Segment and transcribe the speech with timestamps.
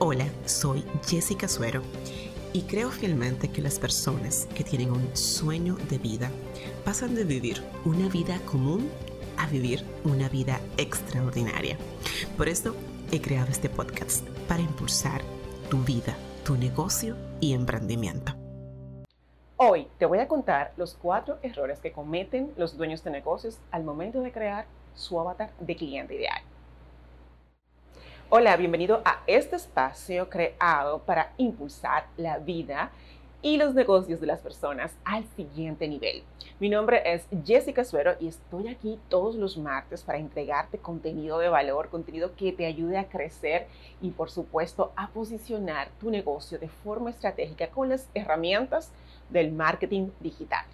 [0.00, 1.82] Hola, soy Jessica Suero
[2.52, 6.30] y creo fielmente que las personas que tienen un sueño de vida
[6.84, 8.88] pasan de vivir una vida común
[9.36, 11.76] a vivir una vida extraordinaria.
[12.36, 12.76] Por eso
[13.10, 15.20] he creado este podcast para impulsar
[15.68, 18.36] tu vida, tu negocio y emprendimiento.
[19.56, 23.82] Hoy te voy a contar los cuatro errores que cometen los dueños de negocios al
[23.82, 26.40] momento de crear su avatar de cliente ideal.
[28.30, 32.90] Hola, bienvenido a este espacio creado para impulsar la vida
[33.40, 36.22] y los negocios de las personas al siguiente nivel.
[36.60, 41.48] Mi nombre es Jessica Suero y estoy aquí todos los martes para entregarte contenido de
[41.48, 43.66] valor, contenido que te ayude a crecer
[44.02, 48.92] y por supuesto a posicionar tu negocio de forma estratégica con las herramientas
[49.30, 50.66] del marketing digital.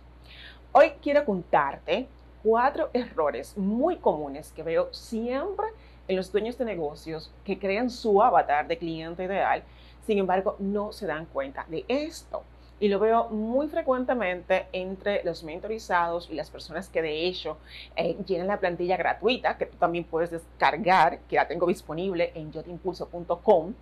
[0.73, 2.09] Hoy quiero contarte
[2.43, 5.68] cuatro errores muy comunes que veo siempre
[6.09, 9.63] en los dueños de negocios que crean su avatar de cliente ideal,
[10.07, 12.43] sin embargo, no se dan cuenta de esto.
[12.80, 17.57] Y lo veo muy frecuentemente entre los mentorizados y las personas que de hecho
[17.96, 22.52] eh, llenan la plantilla gratuita, que tú también puedes descargar, que la tengo disponible en
[22.52, 23.74] yotimpulso.com.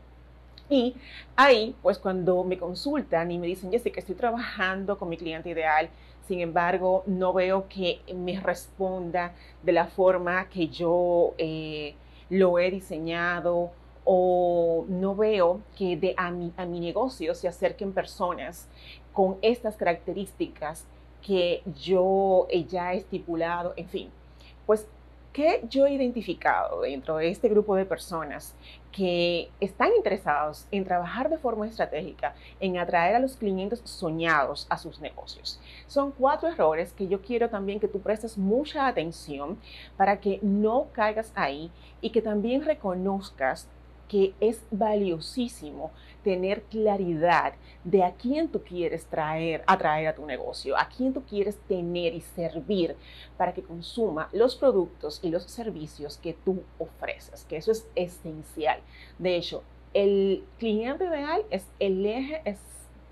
[0.69, 0.95] Y
[1.37, 5.89] ahí, pues cuando me consultan y me dicen, que estoy trabajando con mi cliente ideal,
[6.29, 11.95] sin embargo, no veo que me responda de la forma que yo eh,
[12.33, 13.73] lo he diseñado
[14.07, 18.69] o no veo que de a, mi, a mi negocio se acerquen personas
[19.13, 20.87] con estas características
[21.21, 24.11] que yo ya he estipulado, en fin,
[24.65, 24.87] pues
[25.33, 28.55] ¿Qué yo he identificado dentro de este grupo de personas
[28.95, 34.77] que están interesados en trabajar de forma estratégica, en atraer a los clientes soñados a
[34.77, 35.59] sus negocios?
[35.87, 39.59] Son cuatro errores que yo quiero también que tú prestes mucha atención
[39.97, 41.71] para que no caigas ahí
[42.03, 43.69] y que también reconozcas
[44.09, 45.93] que es valiosísimo
[46.23, 51.23] tener claridad de a quién tú quieres traer, atraer a tu negocio, a quién tú
[51.25, 52.97] quieres tener y servir
[53.37, 58.81] para que consuma los productos y los servicios que tú ofreces, que eso es esencial.
[59.19, 59.63] De hecho,
[59.95, 62.43] el cliente ideal es el eje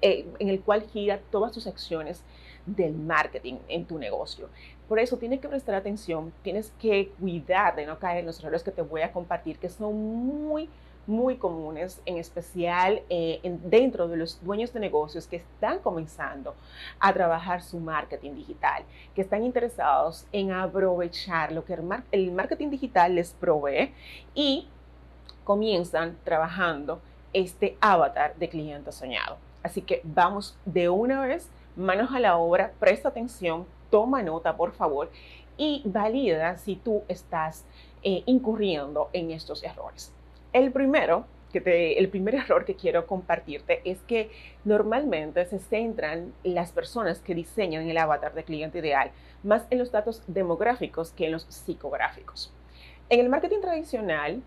[0.02, 2.22] eh, en el cual gira todas tus acciones
[2.64, 4.48] del marketing en tu negocio.
[4.88, 8.62] Por eso tienes que prestar atención, tienes que cuidar de no caer en los errores
[8.62, 10.68] que te voy a compartir, que son muy
[11.06, 16.54] muy comunes, en especial eh, dentro de los dueños de negocios que están comenzando
[16.98, 18.84] a trabajar su marketing digital,
[19.14, 21.78] que están interesados en aprovechar lo que
[22.12, 23.92] el, marketing digital les provee
[24.34, 24.68] y
[25.44, 27.00] comienzan trabajando
[27.32, 29.38] este avatar de cliente soñado.
[29.62, 34.72] Así que vamos de una vez, manos a la obra, presta atención, toma nota por
[34.72, 35.10] favor
[35.56, 37.64] y valida si tú estás
[38.02, 40.14] eh, incurriendo en estos errores.
[40.52, 44.30] El primero, que el primer error que quiero compartirte es que
[44.64, 49.10] normalmente se centran las personas que diseñan el avatar de cliente ideal
[49.42, 52.52] más en los datos demográficos que en los psicográficos.
[53.08, 54.42] En el marketing tradicional,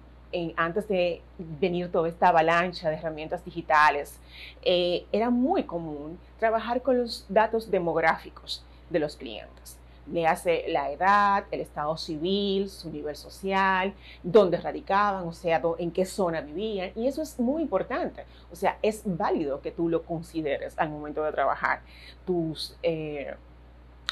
[0.55, 4.19] antes de venir toda esta avalancha de herramientas digitales,
[4.63, 9.77] eh, era muy común trabajar con los datos demográficos de los clientes
[10.07, 15.91] le hace la edad, el estado civil, su nivel social, dónde radicaban, o sea, en
[15.91, 16.91] qué zona vivían.
[16.95, 18.25] Y eso es muy importante.
[18.51, 21.81] O sea, es válido que tú lo consideres al momento de trabajar
[22.25, 23.33] tus, eh,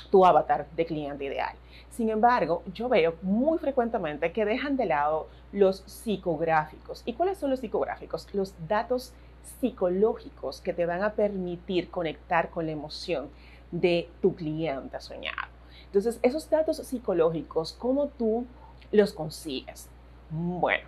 [0.09, 1.55] tu avatar de cliente ideal.
[1.89, 7.03] Sin embargo, yo veo muy frecuentemente que dejan de lado los psicográficos.
[7.05, 8.27] ¿Y cuáles son los psicográficos?
[8.33, 9.13] Los datos
[9.59, 13.29] psicológicos que te van a permitir conectar con la emoción
[13.71, 15.50] de tu cliente soñado.
[15.91, 18.45] Entonces, esos datos psicológicos, ¿cómo tú
[18.93, 19.89] los consigues?
[20.29, 20.87] Bueno,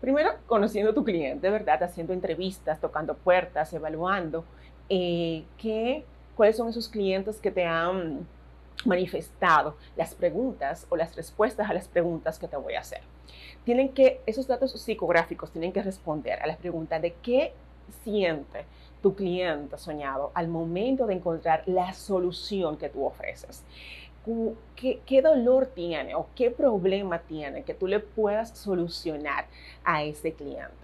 [0.00, 1.82] primero conociendo a tu cliente, ¿verdad?
[1.82, 4.44] Haciendo entrevistas, tocando puertas, evaluando
[4.88, 5.42] eh,
[6.36, 8.24] cuáles son esos clientes que te han
[8.84, 13.00] manifestado las preguntas o las respuestas a las preguntas que te voy a hacer.
[13.64, 17.52] Tienen que, esos datos psicográficos tienen que responder a la pregunta de qué
[18.04, 18.64] siente
[19.02, 23.64] tu cliente soñado al momento de encontrar la solución que tú ofreces
[24.74, 29.46] qué, dolor tiene o qué problema tiene que tú le puedas solucionar
[29.84, 30.74] a ese cliente.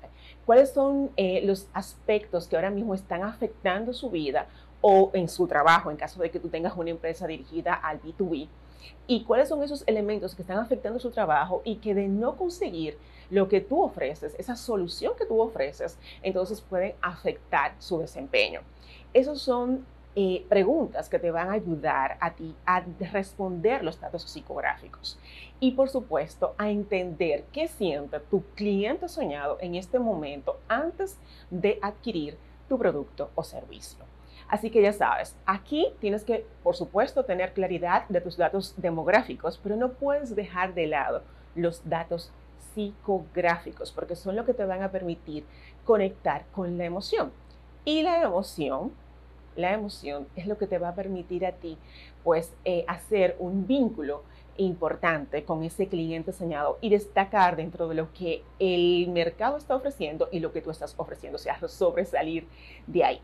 [0.47, 4.47] ¿Cuáles son eh, los aspectos que ahora mismo están afectando su vida
[4.81, 8.49] o en su trabajo, en caso de que tú tengas una empresa dirigida al B2B?
[9.07, 12.99] ¿Y cuáles son esos elementos que están afectando su trabajo y que de no conseguir
[13.31, 18.61] lo que tú ofreces, esa solución que tú ofreces, entonces pueden afectar su desempeño?
[19.13, 19.85] Esos son
[20.15, 25.19] eh, preguntas que te van a ayudar a ti a responder los datos psicográficos
[25.59, 31.19] y por supuesto a entender qué siente tu cliente soñado en este momento antes
[31.51, 32.37] de adquirir
[32.69, 34.05] tu producto o servicio.
[34.49, 39.59] Así que ya sabes, aquí tienes que, por supuesto, tener claridad de tus datos demográficos,
[39.63, 41.23] pero no puedes dejar de lado
[41.55, 42.31] los datos
[42.75, 45.47] psicográficos, porque son lo que te van a permitir
[45.87, 47.33] conectar con la emoción.
[47.85, 48.93] Y la emoción,
[49.57, 51.79] la emoción es lo que te va a permitir a ti,
[52.25, 54.23] pues, eh, hacer un vínculo
[54.57, 60.29] importante con ese cliente soñado y destacar dentro de lo que el mercado está ofreciendo
[60.31, 62.47] y lo que tú estás ofreciendo, o sea, sobresalir
[62.87, 63.21] de ahí.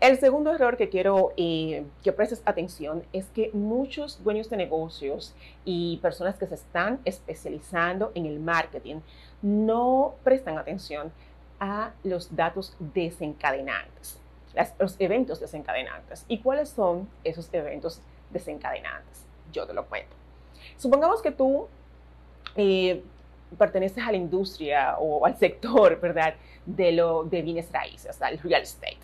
[0.00, 5.34] El segundo error que quiero eh, que prestes atención es que muchos dueños de negocios
[5.64, 8.96] y personas que se están especializando en el marketing
[9.42, 11.12] no prestan atención
[11.60, 14.18] a los datos desencadenantes,
[14.78, 16.24] los eventos desencadenantes.
[16.28, 18.00] ¿Y cuáles son esos eventos
[18.30, 19.26] desencadenantes?
[19.52, 20.14] Yo te lo cuento.
[20.76, 21.68] Supongamos que tú
[22.56, 23.02] eh,
[23.58, 26.34] perteneces a la industria o al sector, ¿verdad?
[26.66, 28.98] De, lo, de bienes raíces, al real estate.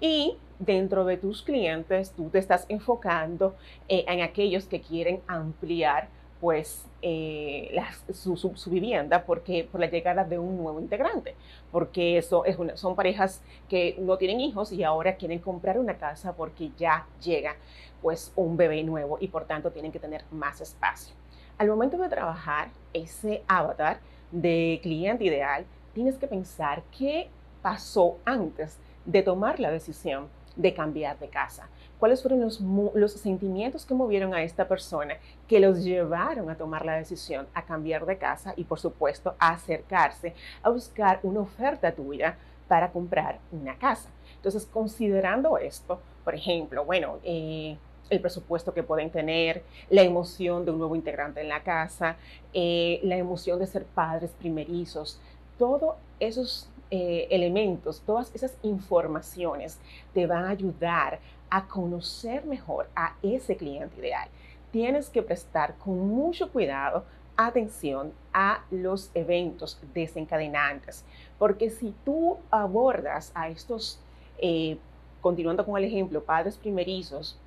[0.00, 3.56] Y dentro de tus clientes, tú te estás enfocando
[3.88, 6.08] eh, en aquellos que quieren ampliar
[6.40, 7.78] pues eh,
[8.12, 11.34] su, vivienda porque por la llegada de un nuevo integrante,
[11.70, 16.34] porque eso es son parejas que no tienen hijos y ahora quieren comprar una casa
[16.34, 17.56] porque ya llega
[18.00, 21.14] pues un bebé nuevo y por tanto tienen que tener más espacio.
[21.58, 24.00] Al momento de trabajar ese avatar
[24.30, 27.28] de cliente ideal, tienes que pensar qué
[27.60, 31.68] pasó antes de tomar la decisión de cambiar de casa.
[32.00, 32.60] ¿Cuáles fueron los,
[32.94, 37.66] los, sentimientos que movieron a esta persona que los llevaron a tomar la decisión a
[37.66, 42.38] cambiar de casa y, por supuesto, a acercarse a buscar una oferta tuya
[42.68, 44.08] para comprar una casa?
[44.36, 47.76] Entonces, considerando esto, por ejemplo, bueno, eh,
[48.08, 52.16] el presupuesto que pueden tener, la emoción de un nuevo integrante en la casa,
[52.54, 55.20] eh, la emoción de ser padres primerizos,
[55.58, 59.78] todos esos eh, elementos, todas esas informaciones
[60.12, 64.28] te van a ayudar a conocer mejor a ese cliente ideal.
[64.70, 67.04] Tienes que prestar con mucho cuidado
[67.36, 71.04] atención a los eventos desencadenantes,
[71.38, 73.98] porque si tú abordas a estos,
[74.38, 74.76] eh,
[75.20, 77.38] continuando con el ejemplo, padres primerizos,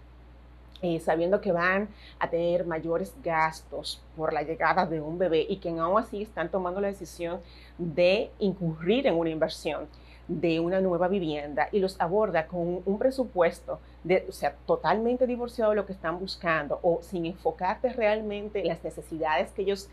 [0.84, 1.88] eh, sabiendo que van
[2.20, 6.50] a tener mayores gastos por la llegada de un bebé y que aún así están
[6.52, 7.40] tomando la decisión
[7.78, 9.88] de incurrir en una inversión
[10.28, 15.72] de una nueva vivienda y los aborda con un presupuesto de, o sea, totalmente divorciado
[15.72, 19.90] de lo que están buscando o sin enfocarte realmente en las necesidades que ellos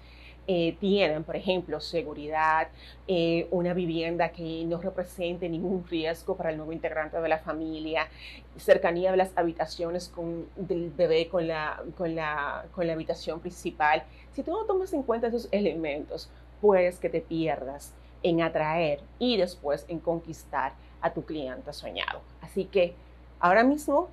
[0.52, 2.66] eh, tienen, por ejemplo, seguridad,
[3.06, 8.08] eh, una vivienda que no represente ningún riesgo para el nuevo integrante de la familia,
[8.56, 14.02] cercanía de las habitaciones con, del bebé con la, con, la, con la habitación principal.
[14.32, 16.28] Si tú no tomas en cuenta esos elementos,
[16.60, 17.94] puedes que te pierdas
[18.24, 22.22] en atraer y después en conquistar a tu cliente soñado.
[22.40, 22.94] Así que
[23.38, 24.08] ahora mismo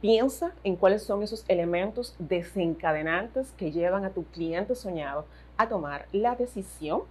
[0.00, 5.26] piensa en cuáles son esos elementos desencadenantes que llevan a tu cliente soñado
[5.60, 7.02] a tomar la decisión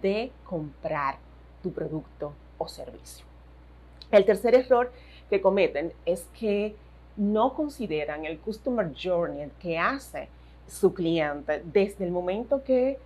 [0.00, 1.16] de comprar
[1.62, 3.24] tu producto o servicio.
[4.10, 4.92] El tercer error
[5.30, 6.76] que cometen es que
[7.16, 10.28] no consideran el customer journey que hace
[10.66, 12.98] su cliente desde el momento que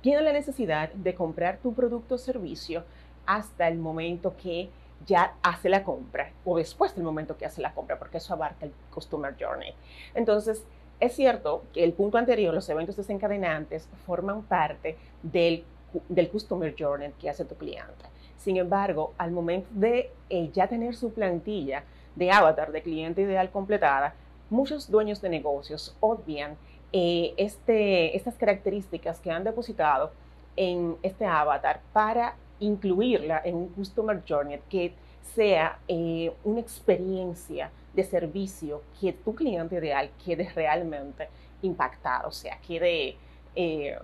[0.00, 2.84] tiene la necesidad de comprar tu producto o servicio
[3.24, 4.68] hasta el momento que
[5.06, 8.66] ya hace la compra o después del momento que hace la compra, porque eso abarca
[8.66, 9.74] el customer journey.
[10.14, 10.64] Entonces,
[11.00, 15.64] es cierto que el punto anterior, los eventos desencadenantes, forman parte del,
[16.08, 18.04] del Customer Journey que hace tu cliente.
[18.36, 21.84] Sin embargo, al momento de eh, ya tener su plantilla
[22.16, 24.14] de avatar de cliente ideal completada,
[24.50, 26.56] muchos dueños de negocios obvian
[26.92, 30.12] eh, este, estas características que han depositado
[30.56, 34.92] en este avatar para incluirla en un Customer Journey que
[35.34, 41.28] sea eh, una experiencia de servicio que tu cliente ideal quede realmente
[41.62, 43.16] impactado, o sea, quede
[43.54, 43.98] eh,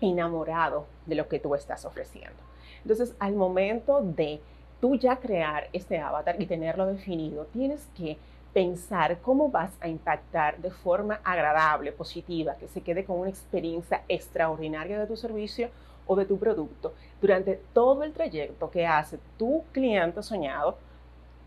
[0.00, 2.42] enamorado de lo que tú estás ofreciendo.
[2.82, 4.40] Entonces, al momento de
[4.80, 8.16] tú ya crear este avatar y tenerlo definido, tienes que
[8.52, 14.02] pensar cómo vas a impactar de forma agradable, positiva, que se quede con una experiencia
[14.08, 15.70] extraordinaria de tu servicio
[16.06, 20.78] o de tu producto durante todo el trayecto que hace tu cliente soñado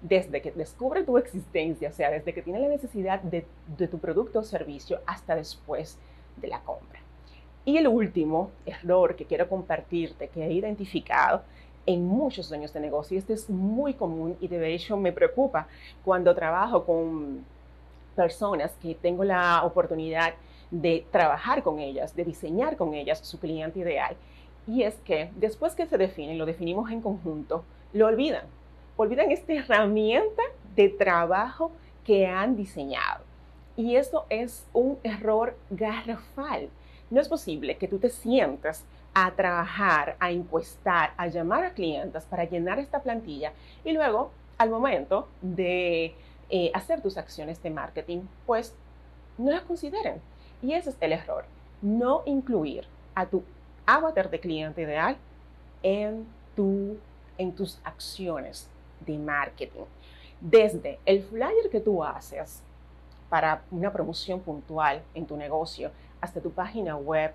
[0.01, 3.45] desde que descubre tu existencia, o sea, desde que tiene la necesidad de,
[3.87, 5.97] tu producto o servicio hasta después
[6.37, 6.99] de la compra.
[7.65, 11.43] Y el último error que quiero compartirte, que he identificado,
[11.85, 13.17] en muchos dueños de negocio.
[13.17, 15.67] Este es muy común y de hecho me preocupa
[16.05, 17.43] cuando trabajo con
[18.15, 20.33] personas que tengo la oportunidad
[20.69, 24.15] de trabajar con ellas, de diseñar con ellas su cliente ideal.
[24.67, 28.45] Y es que después que se define, lo definimos en conjunto, lo olvidan.
[29.01, 30.43] Olvidan esta herramienta
[30.75, 31.71] de trabajo
[32.05, 33.23] que han diseñado.
[33.75, 36.69] Y eso es un error garrafal.
[37.09, 42.25] No es posible que tú te sientas a trabajar, a encuestar, a llamar a clientes
[42.25, 43.53] para llenar esta plantilla
[43.83, 44.29] y luego,
[44.59, 46.13] al momento de
[46.51, 48.75] eh, hacer tus acciones de marketing, pues
[49.39, 50.21] no las consideren.
[50.61, 51.45] Y ese es el error.
[51.81, 53.41] No incluir a tu
[53.87, 55.17] avatar de cliente ideal
[55.81, 58.69] en tus acciones
[59.05, 59.83] de marketing.
[60.39, 62.63] Desde el flyer que tú haces
[63.29, 67.31] para una promoción puntual en tu negocio, hasta tu página web,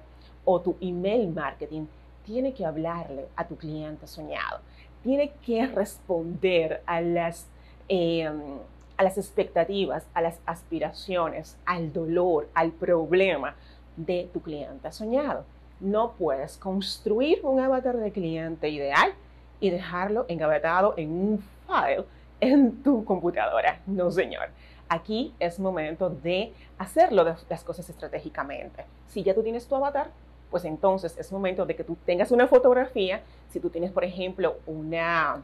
[0.47, 1.87] o tu email marketing
[2.25, 4.61] tiene que hablarle a tu cliente soñado,
[5.03, 7.47] tiene que responder a las,
[7.89, 8.59] em,
[8.97, 13.55] a las expectativas, a las aspiraciones, al dolor, al problema
[13.97, 15.45] de tu cliente soñado.
[15.81, 19.13] No puedes construir un avatar de cliente ideal
[19.61, 22.05] y dejarlo engavetado en un file
[22.41, 23.81] en tu computadora.
[23.87, 24.49] No, señor.
[24.89, 28.85] Aquí es momento de hacerlo de las cosas estratégicamente.
[29.09, 30.11] Si ya tú tienes tu avatar,
[30.51, 34.59] pues entonces es momento de que tú tengas una fotografía, si tú tienes, por ejemplo,
[34.67, 35.43] una,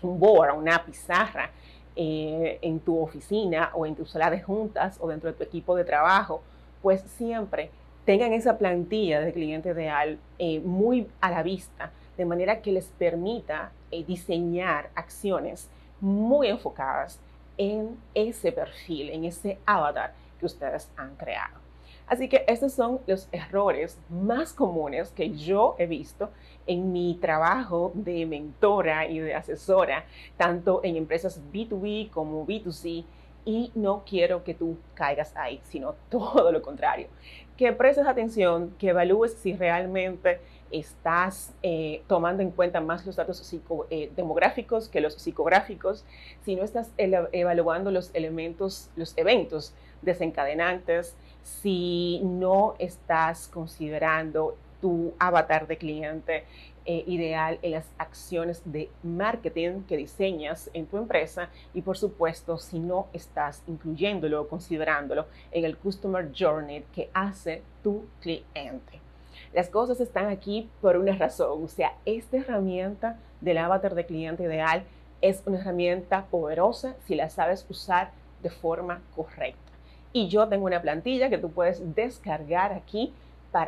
[0.00, 1.50] un board, una pizarra
[1.94, 5.76] eh, en tu oficina o en tu sala de juntas o dentro de tu equipo
[5.76, 6.42] de trabajo,
[6.80, 7.70] pues siempre
[8.04, 12.86] tengan esa plantilla de cliente ideal eh, muy a la vista, de manera que les
[12.86, 15.68] permita eh, diseñar acciones
[16.00, 17.20] muy enfocadas
[17.56, 21.64] en ese perfil, en ese avatar que ustedes han creado.
[22.06, 26.30] Así que estos son los errores más comunes que yo he visto
[26.66, 30.04] en mi trabajo de mentora y de asesora,
[30.36, 33.04] tanto en empresas B2B como B2C,
[33.46, 37.08] y no quiero que tú caigas ahí, sino todo lo contrario.
[37.56, 43.54] Que prestes atención, que evalúes si realmente estás eh, tomando en cuenta más los datos
[43.90, 46.04] eh, demográficos que los psicográficos,
[46.44, 55.66] si no estás evaluando los elementos, los eventos desencadenantes, si no estás considerando tu avatar
[55.66, 56.44] de cliente
[56.86, 62.58] eh, ideal en las acciones de marketing que diseñas en tu empresa y por supuesto
[62.58, 69.00] si no estás incluyéndolo o considerándolo en el Customer Journey que hace tu cliente.
[69.54, 74.42] Las cosas están aquí por una razón, o sea, esta herramienta del avatar de cliente
[74.42, 74.84] ideal
[75.20, 78.10] es una herramienta poderosa si la sabes usar
[78.42, 79.58] de forma correcta.
[80.12, 83.14] Y yo tengo una plantilla que tú puedes descargar aquí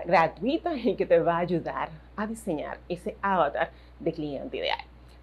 [0.05, 4.81] gratuita y que te va a ayudar a diseñar ese avatar de cliente ideal.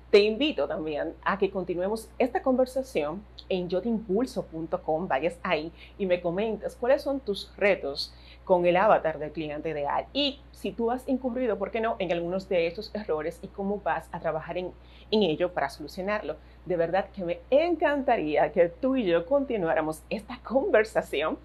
[0.10, 6.76] Te invito también a que continuemos esta conversación en yotimpulso.com, vayas ahí y me comentes
[6.76, 8.14] cuáles son tus retos
[8.46, 12.12] con el avatar del cliente ideal y si tú has incurrido, ¿por qué no?, en
[12.12, 14.74] algunos de estos errores y cómo vas a trabajar en
[15.10, 16.36] ello para solucionarlo.
[16.66, 21.40] De verdad que me encantaría que tú y yo continuáramos esta conversación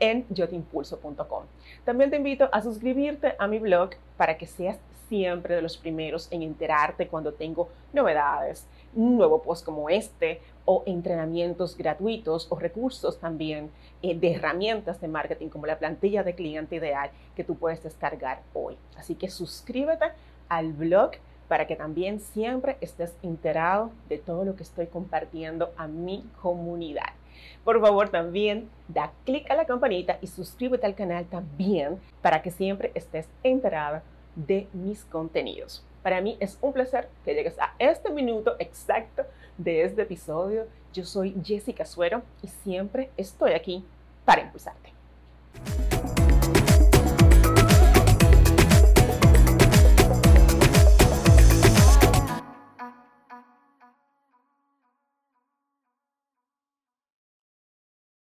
[0.00, 1.44] en yotimpulso.com.
[1.84, 4.78] También te invito a suscribirte a mi blog para que seas
[5.08, 10.84] siempre de los primeros en enterarte cuando tengo novedades, un nuevo post como este o
[10.86, 13.70] entrenamientos gratuitos o recursos también
[14.02, 18.40] eh, de herramientas de marketing como la plantilla de cliente ideal que tú puedes descargar
[18.54, 18.76] hoy.
[18.96, 20.06] Así que suscríbete
[20.48, 21.12] al blog
[21.48, 27.19] para que también siempre estés enterado de todo lo que estoy compartiendo a mi comunidad.
[27.64, 32.50] Por favor, también da clic a la campanita y suscríbete al canal también para que
[32.50, 34.02] siempre estés enterado
[34.34, 35.84] de mis contenidos.
[36.02, 39.24] Para mí es un placer que llegues a este minuto exacto
[39.58, 40.66] de este episodio.
[40.92, 43.84] Yo soy Jessica Suero y siempre estoy aquí
[44.24, 44.99] para impulsarte.